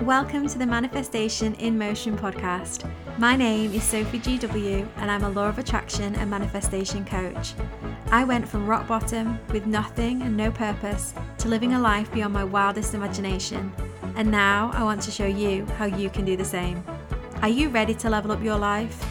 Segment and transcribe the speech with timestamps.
[0.00, 2.88] Welcome to the Manifestation in Motion podcast.
[3.16, 7.54] My name is Sophie GW, and I'm a law of attraction and manifestation coach.
[8.10, 12.34] I went from rock bottom with nothing and no purpose to living a life beyond
[12.34, 13.72] my wildest imagination.
[14.16, 16.84] And now I want to show you how you can do the same.
[17.40, 19.02] Are you ready to level up your life?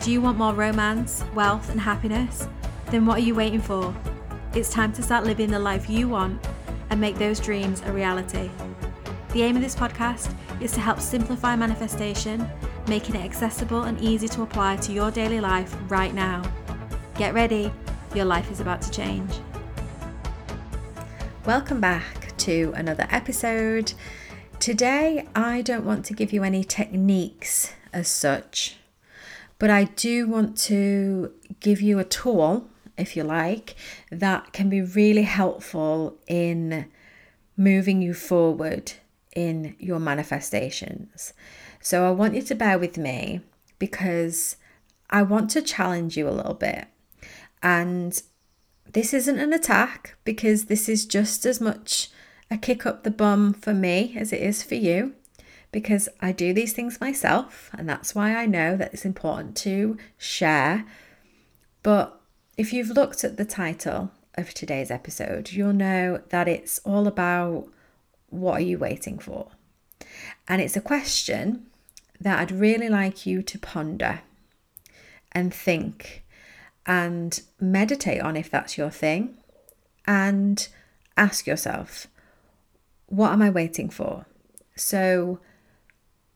[0.00, 2.48] Do you want more romance, wealth, and happiness?
[2.86, 3.94] Then what are you waiting for?
[4.54, 6.44] It's time to start living the life you want
[6.88, 8.50] and make those dreams a reality.
[9.34, 12.48] The aim of this podcast is to help simplify manifestation,
[12.86, 16.48] making it accessible and easy to apply to your daily life right now.
[17.16, 17.72] Get ready,
[18.14, 19.32] your life is about to change.
[21.44, 23.94] Welcome back to another episode.
[24.60, 28.76] Today, I don't want to give you any techniques as such,
[29.58, 33.74] but I do want to give you a tool, if you like,
[34.12, 36.86] that can be really helpful in
[37.56, 38.92] moving you forward
[39.34, 41.32] in your manifestations.
[41.80, 43.40] So I want you to bear with me
[43.78, 44.56] because
[45.10, 46.86] I want to challenge you a little bit.
[47.62, 48.20] And
[48.92, 52.10] this isn't an attack because this is just as much
[52.50, 55.14] a kick up the bum for me as it is for you
[55.72, 59.98] because I do these things myself and that's why I know that it's important to
[60.16, 60.84] share.
[61.82, 62.20] But
[62.56, 67.68] if you've looked at the title of today's episode, you'll know that it's all about
[68.40, 69.48] what are you waiting for?
[70.48, 71.66] And it's a question
[72.20, 74.20] that I'd really like you to ponder
[75.32, 76.24] and think
[76.86, 79.36] and meditate on if that's your thing
[80.06, 80.68] and
[81.16, 82.06] ask yourself,
[83.06, 84.26] what am I waiting for?
[84.76, 85.40] So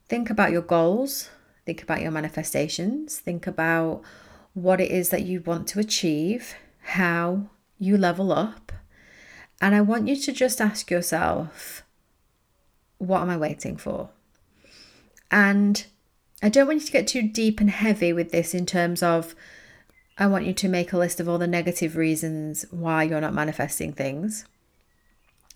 [0.09, 1.31] think about your goals,
[1.67, 4.03] think about your manifestations, think about
[4.55, 7.49] what it is that you want to achieve, how
[7.79, 8.73] you level up.
[9.61, 11.83] And I want you to just ask yourself,
[12.99, 14.11] what am I waiting for?
[15.31, 15.85] And
[16.43, 19.35] I don't want you to get too deep and heavy with this in terms of,
[20.17, 23.35] I want you to make a list of all the negative reasons why you're not
[23.35, 24.45] manifesting things,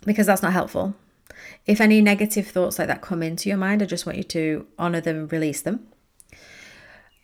[0.04, 0.94] because that's not helpful.
[1.66, 4.66] If any negative thoughts like that come into your mind, I just want you to
[4.78, 5.88] honor them and release them.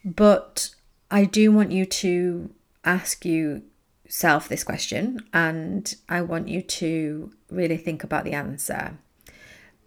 [0.04, 0.70] But
[1.10, 2.50] I do want you to
[2.84, 8.98] ask yourself this question, and I want you to really think about the answer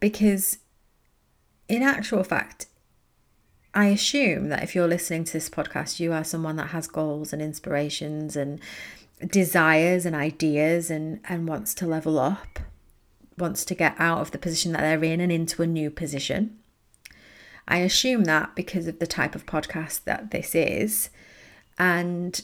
[0.01, 0.57] because
[1.69, 2.65] in actual fact,
[3.73, 7.31] I assume that if you're listening to this podcast, you are someone that has goals
[7.31, 8.59] and inspirations and
[9.25, 12.59] desires and ideas and, and wants to level up,
[13.37, 16.57] wants to get out of the position that they're in and into a new position.
[17.65, 21.09] I assume that because of the type of podcast that this is.
[21.79, 22.41] And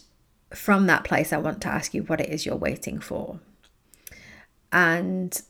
[0.54, 3.42] from that place, I want to ask you what it is you're waiting for.
[4.72, 5.42] And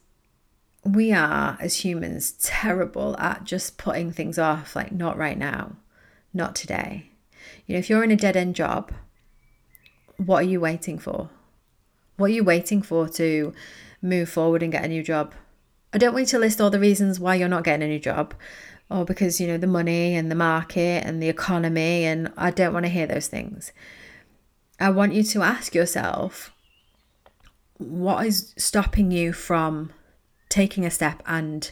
[0.88, 5.76] we are as humans terrible at just putting things off like not right now
[6.34, 7.10] not today.
[7.66, 8.92] You know if you're in a dead end job
[10.18, 11.30] what are you waiting for?
[12.18, 13.54] What are you waiting for to
[14.02, 15.34] move forward and get a new job?
[15.94, 18.00] I don't want you to list all the reasons why you're not getting a new
[18.00, 18.34] job
[18.90, 22.74] or because you know the money and the market and the economy and i don't
[22.74, 23.72] want to hear those things.
[24.80, 26.52] I want you to ask yourself
[27.78, 29.92] what is stopping you from
[30.58, 31.70] taking a step and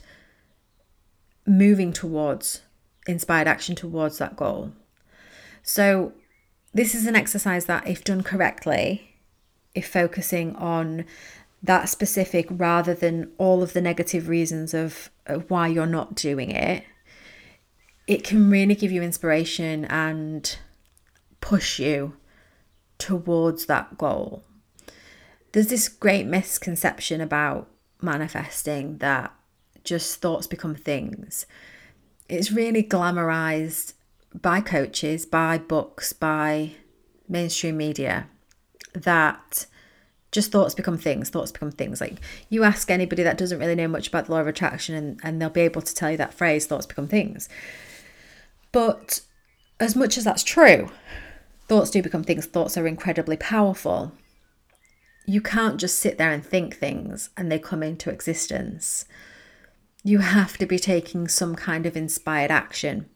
[1.47, 2.61] moving towards
[3.07, 4.73] inspired action towards that goal.
[5.63, 6.13] So,
[6.71, 9.15] this is an exercise that, if done correctly,
[9.73, 11.05] if focusing on
[11.63, 16.51] that specific rather than all of the negative reasons of, of why you're not doing
[16.51, 16.83] it,
[18.05, 20.59] it can really give you inspiration and
[21.41, 22.17] push you
[22.99, 24.43] towards that goal.
[25.53, 27.67] There's this great misconception about
[28.01, 29.33] manifesting that
[29.83, 31.45] just thoughts become things.
[32.27, 33.93] It's really glamorized
[34.33, 36.71] by coaches, by books, by
[37.27, 38.27] mainstream media
[38.93, 39.65] that
[40.31, 42.01] just thoughts become things thoughts become things.
[42.01, 42.15] Like
[42.49, 45.41] you ask anybody that doesn't really know much about the law of attraction and, and
[45.41, 47.47] they'll be able to tell you that phrase thoughts become things.
[48.71, 49.21] But
[49.79, 50.89] as much as that's true
[51.67, 52.45] thoughts do become things.
[52.45, 54.11] Thoughts are incredibly powerful
[55.25, 59.05] you can't just sit there and think things and they come into existence.
[60.03, 63.09] You have to be taking some kind of inspired action.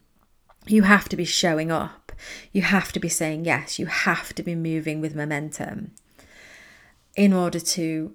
[0.66, 2.12] You have to be showing up.
[2.52, 3.78] You have to be saying yes.
[3.78, 5.92] You have to be moving with momentum
[7.16, 8.14] in order to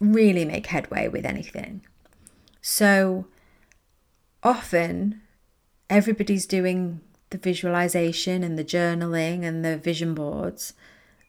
[0.00, 1.84] really make headway with anything.
[2.60, 3.26] So
[4.42, 5.20] often,
[5.90, 7.00] everybody's doing
[7.30, 10.72] the visualization and the journaling and the vision boards,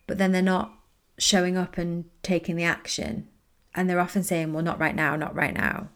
[0.07, 0.71] but then they're not
[1.17, 3.27] showing up and taking the action.
[3.73, 5.89] And they're often saying, well, not right now, not right now.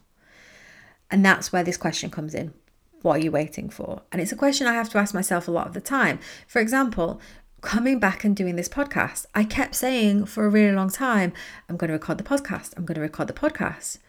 [1.11, 2.53] And that's where this question comes in.
[3.01, 4.01] What are you waiting for?
[4.11, 6.19] And it's a question I have to ask myself a lot of the time.
[6.47, 7.21] For example,
[7.61, 11.33] coming back and doing this podcast, I kept saying for a really long time,
[11.67, 12.73] I'm going to record the podcast.
[12.75, 13.99] I'm going to record the podcast.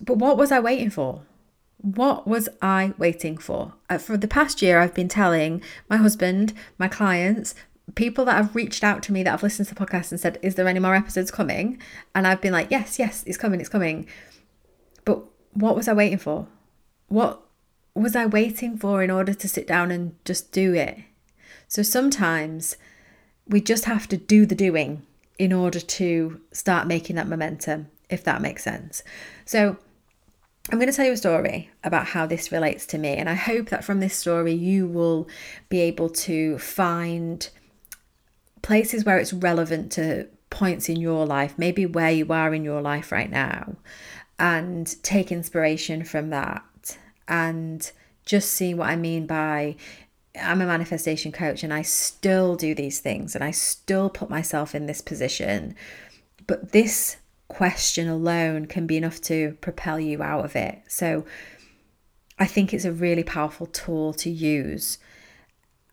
[0.00, 1.22] But what was I waiting for?
[1.78, 3.74] What was I waiting for?
[3.90, 7.54] Uh, for the past year, I've been telling my husband, my clients,
[7.94, 10.38] people that have reached out to me that have listened to the podcast and said,
[10.42, 11.80] Is there any more episodes coming?
[12.14, 14.06] And I've been like, Yes, yes, it's coming, it's coming.
[15.04, 15.22] But
[15.52, 16.46] what was I waiting for?
[17.08, 17.42] What
[17.94, 20.98] was I waiting for in order to sit down and just do it?
[21.68, 22.76] So sometimes
[23.46, 25.02] we just have to do the doing
[25.38, 29.02] in order to start making that momentum, if that makes sense.
[29.44, 29.76] So
[30.70, 33.34] I'm going to tell you a story about how this relates to me, and I
[33.34, 35.28] hope that from this story you will
[35.68, 37.48] be able to find
[38.64, 42.80] places where it's relevant to points in your life, maybe where you are in your
[42.80, 43.76] life right now,
[44.38, 46.96] and take inspiration from that
[47.28, 47.92] and
[48.24, 49.76] just see what I mean by
[50.40, 54.74] I'm a manifestation coach and I still do these things and I still put myself
[54.74, 55.76] in this position.
[56.46, 57.18] But this
[57.48, 60.80] question alone can be enough to propel you out of it.
[60.88, 61.26] So
[62.38, 64.98] I think it's a really powerful tool to use,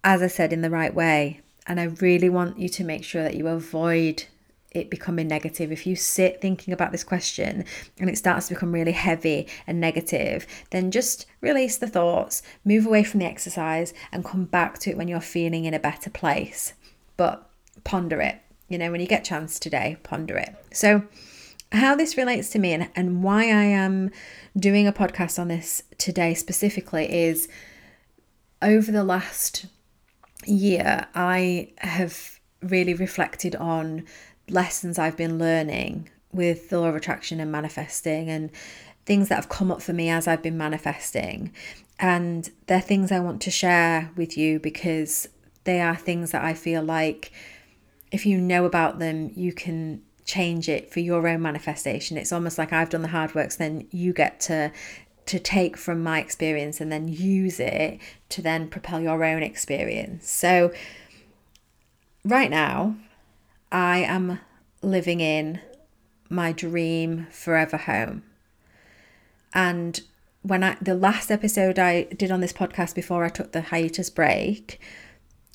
[0.06, 1.42] as I said, in the right way.
[1.68, 4.26] And I really want you to make sure that you avoid
[4.72, 5.72] it becoming negative.
[5.72, 7.66] If you sit thinking about this question
[8.00, 12.86] and it starts to become really heavy and negative, then just release the thoughts, move
[12.86, 16.10] away from the exercise, and come back to it when you're feeling in a better
[16.10, 16.74] place.
[17.18, 17.50] But
[17.84, 18.40] ponder it.
[18.70, 20.56] You know, when you get chance today, ponder it.
[20.72, 21.04] So,
[21.74, 24.12] how this relates to me and, and why I am
[24.58, 27.48] doing a podcast on this today specifically is
[28.62, 29.66] over the last
[30.46, 34.06] year, I have really reflected on
[34.50, 38.50] lessons I've been learning with the law of attraction and manifesting and
[39.06, 41.54] things that have come up for me as I've been manifesting.
[42.00, 45.28] And they're things I want to share with you because
[45.64, 47.32] they are things that I feel like
[48.12, 52.18] if you know about them, you can change it for your own manifestation.
[52.18, 54.72] It's almost like I've done the hard work, so then you get to
[55.26, 60.30] to take from my experience and then use it to then propel your own experience.
[60.30, 60.74] So
[62.26, 62.96] right now,
[63.72, 64.40] I am
[64.82, 65.62] living in
[66.30, 68.24] my dream forever home.
[69.54, 70.02] And
[70.42, 74.10] when I the last episode I did on this podcast before I took the hiatus
[74.10, 74.80] break,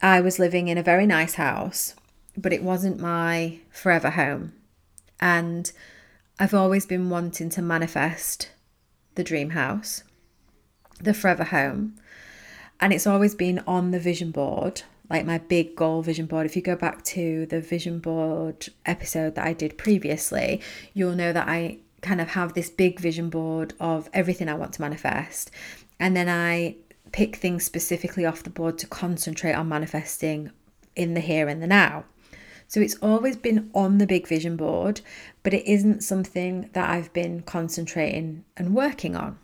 [0.01, 1.95] I was living in a very nice house,
[2.37, 4.53] but it wasn't my forever home.
[5.19, 5.73] And
[6.39, 8.51] I've always been wanting to manifest
[9.17, 10.05] the dream house,
[11.01, 11.97] the forever home.
[12.81, 16.47] And it's always been on the vision board, like my big goal vision board.
[16.47, 20.61] If you go back to the vision board episode that I did previously,
[20.95, 24.75] you'll know that I kind of have this big vision board of everything I want
[24.75, 25.51] to manifest.
[25.99, 26.77] And then I
[27.13, 30.51] pick things specifically off the board to concentrate on manifesting
[30.95, 32.05] in the here and the now.
[32.69, 35.01] So it's always been on the big vision board,
[35.43, 39.39] but it isn't something that I've been concentrating and working on.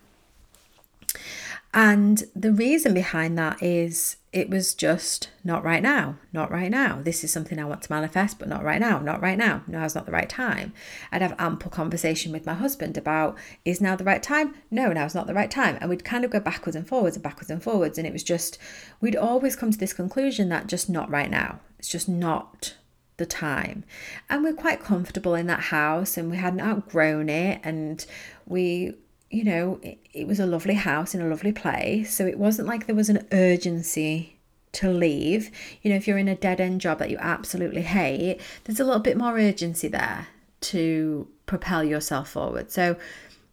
[1.75, 7.01] And the reason behind that is it was just not right now, not right now.
[7.03, 9.63] This is something I want to manifest, but not right now, not right now.
[9.67, 10.75] Now's not the right time.
[11.11, 14.55] I'd have ample conversation with my husband about is now the right time?
[14.71, 15.79] No, now's not the right time.
[15.81, 17.97] And we'd kind of go backwards and forwards and backwards and forwards.
[17.97, 18.59] And it was just,
[19.01, 21.61] we'd always come to this conclusion that just not right now.
[21.79, 22.75] It's just not
[23.23, 23.85] the time.
[24.29, 28.05] And we're quite comfortable in that house and we hadn't outgrown it and
[28.47, 28.95] we
[29.31, 32.15] you know, it, it was a lovely house in a lovely place.
[32.15, 34.37] So it wasn't like there was an urgency
[34.73, 35.51] to leave.
[35.81, 38.85] You know, if you're in a dead end job that you absolutely hate, there's a
[38.85, 40.29] little bit more urgency there
[40.63, 42.71] to propel yourself forward.
[42.71, 42.97] So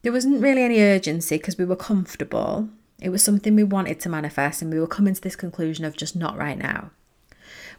[0.01, 2.69] there wasn't really any urgency because we were comfortable.
[3.01, 5.95] It was something we wanted to manifest, and we were coming to this conclusion of
[5.95, 6.91] just not right now.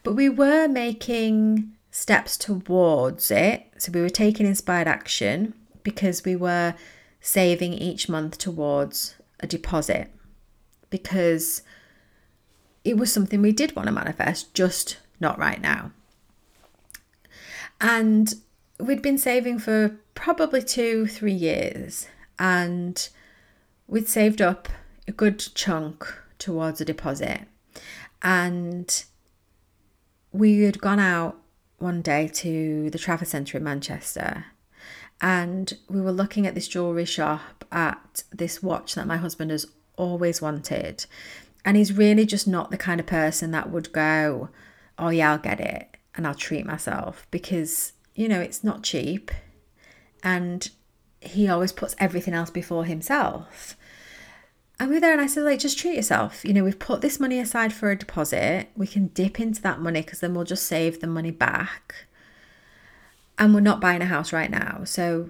[0.03, 3.67] But we were making steps towards it.
[3.79, 6.75] So we were taking inspired action because we were
[7.21, 10.11] saving each month towards a deposit
[10.91, 11.63] because
[12.85, 15.93] it was something we did want to manifest, just not right now.
[17.81, 18.35] And
[18.79, 23.09] we'd been saving for probably two, three years, and
[23.87, 24.69] we'd saved up
[25.09, 26.07] a good chunk
[26.39, 27.43] towards a deposit.
[28.23, 29.05] And
[30.33, 31.40] we had gone out
[31.81, 34.47] one day to the Trafford Centre in Manchester
[35.21, 39.67] and we were looking at this jewelry shop at this watch that my husband has
[39.97, 41.05] always wanted.
[41.65, 44.49] And he's really just not the kind of person that would go,
[44.99, 49.31] Oh, yeah, I'll get it and I'll treat myself because, you know, it's not cheap.
[50.23, 50.71] And
[51.21, 53.77] he always puts everything else before himself.
[54.81, 56.43] And we were there and I said, like, just treat yourself.
[56.43, 58.71] You know, we've put this money aside for a deposit.
[58.75, 62.07] We can dip into that money because then we'll just save the money back.
[63.39, 64.85] And we're not buying a house right now.
[64.85, 65.29] So,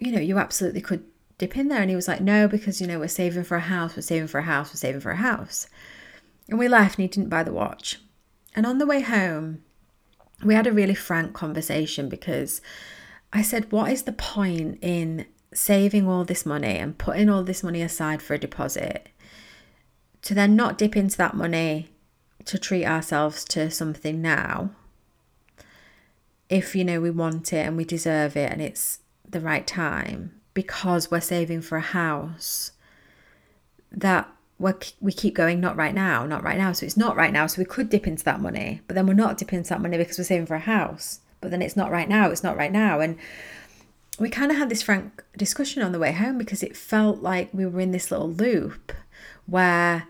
[0.00, 1.04] you know, you absolutely could
[1.38, 1.80] dip in there.
[1.80, 4.26] And he was like, no, because, you know, we're saving for a house, we're saving
[4.26, 5.68] for a house, we're saving for a house.
[6.48, 8.00] And we left and he didn't buy the watch.
[8.56, 9.62] And on the way home,
[10.42, 12.60] we had a really frank conversation because
[13.32, 17.62] I said, What is the point in saving all this money and putting all this
[17.62, 19.08] money aside for a deposit
[20.22, 21.88] to then not dip into that money
[22.44, 24.70] to treat ourselves to something now?
[26.48, 30.40] If you know we want it and we deserve it and it's the right time
[30.54, 32.72] because we're saving for a house
[33.92, 34.28] that
[34.58, 36.72] we we keep going not right now not right now.
[36.72, 37.46] So it's not right now.
[37.46, 39.98] So we could dip into that money but then we're not dipping into that money
[39.98, 41.20] because we're saving for a house.
[41.40, 43.00] But then it's not right now it's not right now.
[43.00, 43.16] And
[44.18, 47.48] we kind of had this frank discussion on the way home because it felt like
[47.52, 48.92] we were in this little loop
[49.46, 50.08] where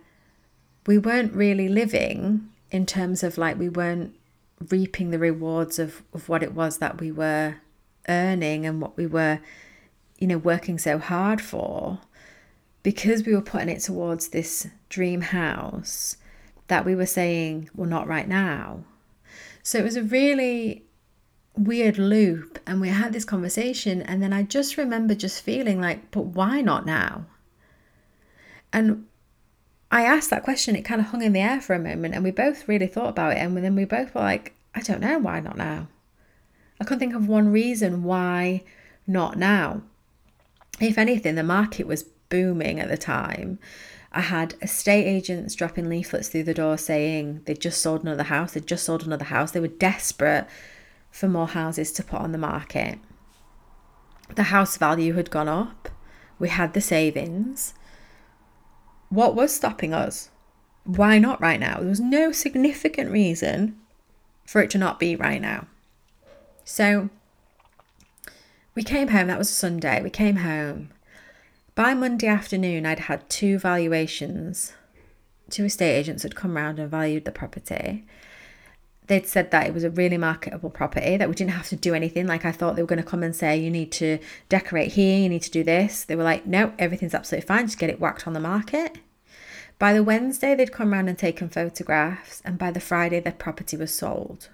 [0.87, 4.15] we weren't really living in terms of like we weren't
[4.71, 7.57] reaping the rewards of, of what it was that we were
[8.09, 9.39] earning and what we were
[10.19, 11.99] you know working so hard for.
[12.83, 16.17] Because we were putting it towards this dream house
[16.69, 18.85] that we were saying well not right now.
[19.63, 20.85] So it was a really
[21.59, 26.11] weird loop and we had this conversation and then I just remember just feeling like
[26.11, 27.27] but why not now?
[28.73, 29.07] And
[29.91, 32.23] I asked that question it kind of hung in the air for a moment and
[32.23, 35.19] we both really thought about it and then we both were like I don't know
[35.19, 35.89] why not now?
[36.81, 38.63] I couldn't think of one reason why
[39.07, 39.83] not now.
[40.81, 43.59] If anything the market was booming at the time.
[44.13, 48.53] I had estate agents dropping leaflets through the door saying they'd just sold another house,
[48.53, 49.51] they'd just sold another house.
[49.51, 50.47] They were desperate
[51.19, 52.97] for more houses to put on the market.
[54.37, 55.89] The house value had gone up,
[56.39, 57.75] we had the savings.
[59.09, 60.31] What was stopping us?
[60.85, 61.79] Why not right now?
[61.79, 63.77] There was no significant reason
[64.47, 65.67] for it to not be right now.
[66.65, 67.11] So
[68.77, 70.01] we came home, that was a Sunday.
[70.01, 70.91] We came home.
[71.75, 74.73] By Monday afternoon, I'd had two valuations.
[75.51, 78.05] Two estate agents had come round and valued the property
[79.09, 81.95] they'd said that it was a really marketable property, that we didn't have to do
[81.95, 82.27] anything.
[82.27, 85.19] Like I thought they were going to come and say, you need to decorate here,
[85.19, 86.05] you need to do this.
[86.05, 88.99] They were like, no, everything's absolutely fine, just get it whacked on the market.
[89.79, 93.77] By the Wednesday, they'd come around and taken photographs, and by the Friday, their property
[93.77, 94.49] was sold.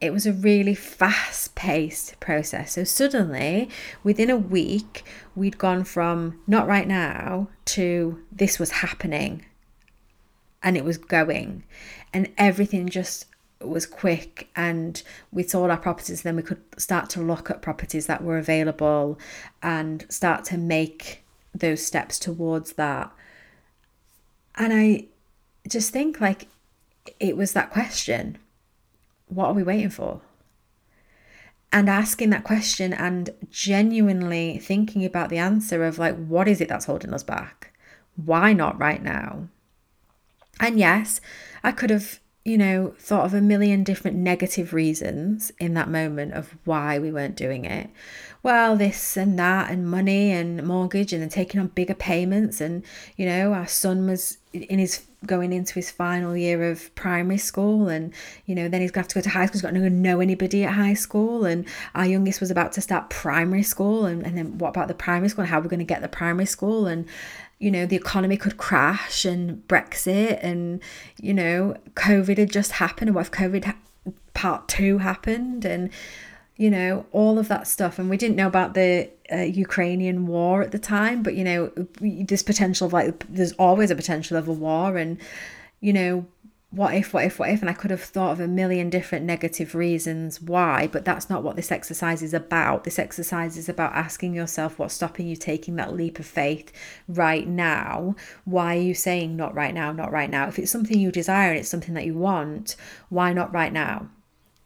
[0.00, 2.72] It was a really fast paced process.
[2.72, 3.68] So, suddenly,
[4.02, 5.04] within a week,
[5.36, 9.44] we'd gone from not right now to this was happening
[10.62, 11.64] and it was going,
[12.12, 13.26] and everything just
[13.60, 15.02] was quick and
[15.32, 19.18] we sold our properties then we could start to look at properties that were available
[19.62, 21.24] and start to make
[21.54, 23.10] those steps towards that.
[24.54, 25.06] And i
[25.68, 26.48] just think like
[27.18, 28.38] it was that question
[29.28, 30.22] what are we waiting for?
[31.72, 36.68] And asking that question and genuinely thinking about the answer of like what is it
[36.68, 37.72] that's holding us back?
[38.16, 39.48] Why not right now?
[40.58, 41.20] And yes
[41.62, 46.32] i could have you know, thought of a million different negative reasons in that moment
[46.32, 47.90] of why we weren't doing it.
[48.42, 52.60] Well, this and that, and money and mortgage, and then taking on bigger payments.
[52.60, 52.82] And,
[53.16, 57.88] you know, our son was in his going into his final year of primary school
[57.88, 58.12] and
[58.46, 60.20] you know then he's to have to go to high school he's got to know
[60.20, 64.38] anybody at high school and our youngest was about to start primary school and, and
[64.38, 66.86] then what about the primary school and how we're going to get the primary school
[66.86, 67.06] and
[67.60, 70.82] you know, the economy could crash and Brexit and,
[71.20, 73.10] you know, COVID had just happened.
[73.10, 73.76] And what if COVID ha-
[74.32, 75.66] part two happened?
[75.66, 75.90] And,
[76.60, 77.98] you know, all of that stuff.
[77.98, 81.72] And we didn't know about the uh, Ukrainian war at the time, but, you know,
[82.02, 84.98] this potential of like, there's always a potential of a war.
[84.98, 85.16] And,
[85.80, 86.26] you know,
[86.70, 87.62] what if, what if, what if?
[87.62, 91.42] And I could have thought of a million different negative reasons why, but that's not
[91.42, 92.84] what this exercise is about.
[92.84, 96.70] This exercise is about asking yourself what's stopping you taking that leap of faith
[97.08, 98.16] right now.
[98.44, 100.46] Why are you saying not right now, not right now?
[100.46, 102.76] If it's something you desire and it's something that you want,
[103.08, 104.10] why not right now?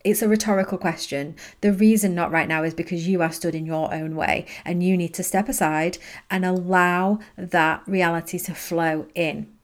[0.04, 1.34] It's a rhetorical question.
[1.62, 4.82] The reason not right now is because you are stood in your own way and
[4.82, 5.98] you need to step aside
[6.30, 9.54] and allow that reality to flow in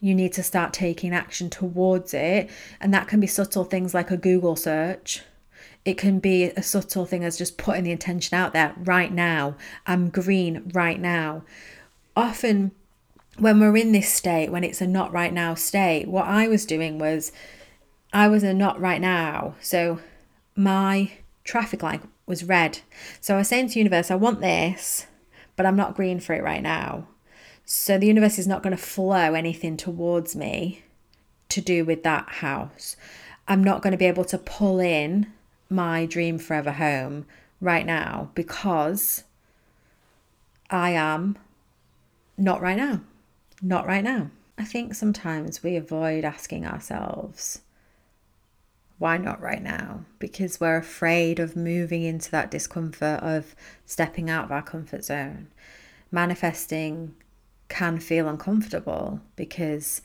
[0.00, 2.50] you need to start taking action towards it.
[2.80, 5.22] And that can be subtle things like a Google search.
[5.84, 9.56] It can be a subtle thing as just putting the intention out there right now.
[9.86, 11.44] I'm green right now.
[12.14, 12.72] Often,
[13.38, 16.66] when we're in this state, when it's a not right now state, what I was
[16.66, 17.32] doing was
[18.12, 19.56] I was a not right now.
[19.60, 20.00] So,
[20.54, 21.12] my
[21.44, 22.80] traffic light was red.
[23.20, 25.06] So I was saying to universe, I want this,
[25.54, 27.08] but I'm not green for it right now.
[27.64, 30.82] So the universe is not going to flow anything towards me
[31.48, 32.96] to do with that house.
[33.48, 35.32] I'm not going to be able to pull in
[35.68, 37.26] my dream forever home
[37.60, 39.24] right now because
[40.68, 41.38] I am
[42.36, 43.00] not right now.
[43.62, 44.30] Not right now.
[44.58, 47.60] I think sometimes we avoid asking ourselves,
[48.98, 50.04] why not right now?
[50.18, 55.48] Because we're afraid of moving into that discomfort of stepping out of our comfort zone.
[56.10, 57.14] Manifesting
[57.68, 60.00] can feel uncomfortable because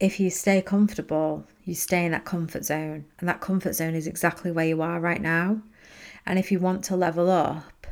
[0.00, 4.06] if you stay comfortable, you stay in that comfort zone, and that comfort zone is
[4.06, 5.60] exactly where you are right now.
[6.24, 7.86] And if you want to level up,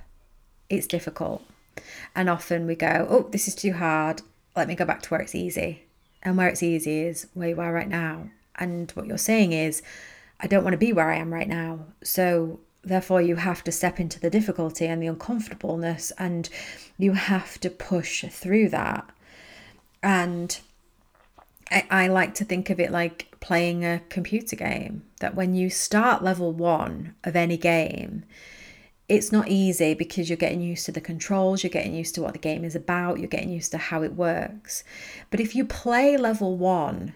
[0.70, 1.44] it's difficult.
[2.14, 4.22] And often we go, oh, this is too hard.
[4.56, 5.84] Let me go back to where it's easy.
[6.22, 8.30] And where it's easy is where you are right now.
[8.56, 9.82] And what you're saying is,
[10.40, 11.86] I don't want to be where I am right now.
[12.02, 16.48] So therefore, you have to step into the difficulty and the uncomfortableness, and
[16.96, 19.08] you have to push through that.
[20.02, 20.58] And
[21.70, 25.70] I, I like to think of it like playing a computer game, that when you
[25.70, 28.24] start level one of any game,
[29.08, 32.34] it's not easy because you're getting used to the controls, you're getting used to what
[32.34, 34.84] the game is about, you're getting used to how it works.
[35.30, 37.14] But if you play level one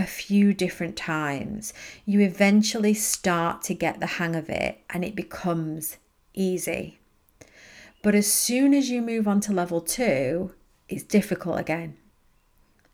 [0.00, 1.74] a few different times,
[2.06, 5.98] you eventually start to get the hang of it and it becomes
[6.32, 6.98] easy.
[8.02, 10.54] But as soon as you move on to level two,
[10.88, 11.98] it's difficult again.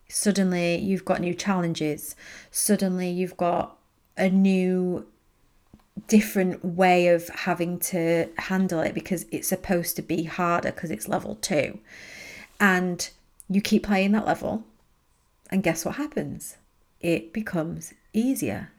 [0.09, 2.17] Suddenly you've got new challenges,
[2.51, 3.77] suddenly you've got
[4.17, 5.07] a new
[6.09, 11.09] different way of having to handle it because it's supposed to be harder because it's
[11.09, 11.79] level 2
[12.61, 13.11] and
[13.49, 14.63] you keep playing that level
[15.51, 16.59] and guess what happens
[17.01, 18.71] it becomes easier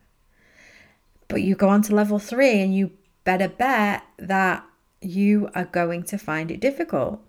[1.28, 2.92] but you go on to level 3 and you
[3.24, 4.64] better bet that
[5.02, 7.22] you are going to find it difficult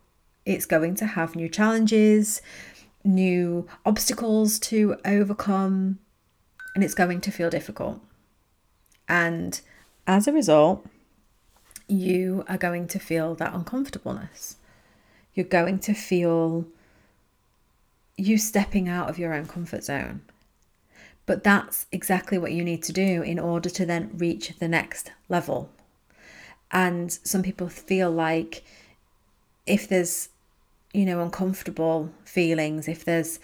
[0.46, 2.40] it's going to have new challenges
[3.09, 5.98] new obstacles to overcome,
[6.74, 8.01] and it's going to feel difficult.
[9.09, 9.61] And
[10.07, 10.87] as a result,
[11.88, 14.57] you are going to feel that uncomfortableness.
[15.35, 16.66] You're going to feel
[18.16, 20.20] you stepping out of your own comfort zone.
[21.29, 25.12] But that's exactly what you need to do in order to then reach the next
[25.29, 25.71] level.
[26.73, 28.64] And some people feel like
[29.67, 30.31] if there's
[30.93, 33.38] you know, uncomfortable feelings, if there's,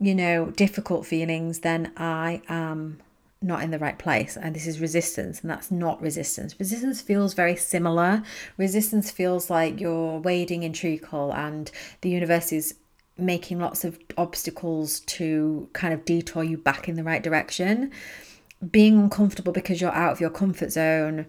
[0.00, 3.00] you know, difficult feelings, then I am
[3.42, 4.36] not in the right place.
[4.36, 6.58] And this is resistance, and that's not resistance.
[6.58, 8.22] Resistance feels very similar.
[8.56, 12.74] Resistance feels like you're wading in treacle and the universe is
[13.18, 17.90] making lots of obstacles to kind of detour you back in the right direction.
[18.70, 21.26] Being uncomfortable because you're out of your comfort zone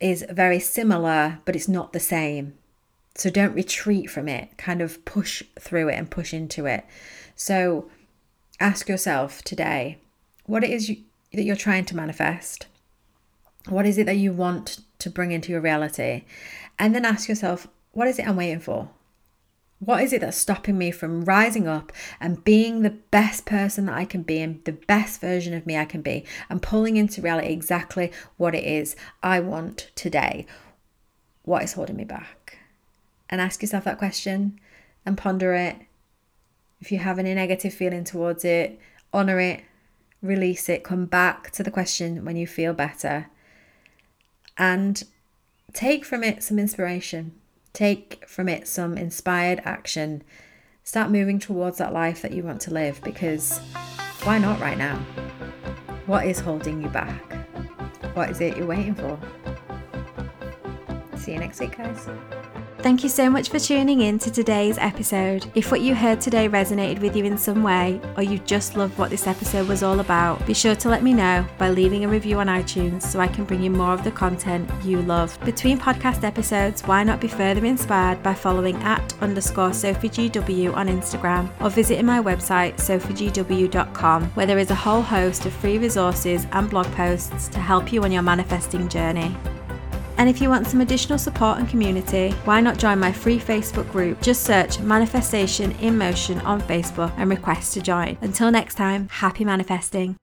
[0.00, 2.54] is very similar, but it's not the same.
[3.14, 6.84] So don't retreat from it, kind of push through it and push into it.
[7.34, 7.88] So
[8.60, 9.98] ask yourself today
[10.44, 10.98] what it is you,
[11.32, 12.66] that you're trying to manifest.
[13.68, 16.24] What is it that you want to bring into your reality?
[16.78, 18.90] And then ask yourself, what is it I'm waiting for?
[19.78, 23.96] What is it that's stopping me from rising up and being the best person that
[23.96, 27.20] I can be and the best version of me I can be and pulling into
[27.20, 30.46] reality exactly what it is I want today?
[31.42, 32.58] What is holding me back?
[33.28, 34.58] and ask yourself that question
[35.04, 35.76] and ponder it.
[36.80, 38.78] If you have any negative feeling towards it,
[39.12, 39.64] honor it,
[40.22, 43.28] release it, come back to the question when you feel better,
[44.58, 45.02] and
[45.72, 47.32] take from it some inspiration.
[47.76, 50.22] Take from it some inspired action.
[50.82, 53.58] Start moving towards that life that you want to live because
[54.22, 54.96] why not right now?
[56.06, 57.20] What is holding you back?
[58.14, 59.20] What is it you're waiting for?
[61.18, 62.08] See you next week, guys.
[62.86, 65.50] Thank you so much for tuning in to today's episode.
[65.56, 68.96] If what you heard today resonated with you in some way, or you just loved
[68.96, 72.08] what this episode was all about, be sure to let me know by leaving a
[72.08, 75.36] review on iTunes so I can bring you more of the content you love.
[75.44, 81.50] Between podcast episodes, why not be further inspired by following at underscore SophieGW on Instagram
[81.60, 86.70] or visiting my website sophiegw.com where there is a whole host of free resources and
[86.70, 89.36] blog posts to help you on your manifesting journey.
[90.18, 93.90] And if you want some additional support and community, why not join my free Facebook
[93.92, 94.20] group?
[94.22, 98.16] Just search Manifestation in Motion on Facebook and request to join.
[98.20, 100.16] Until next time, happy manifesting.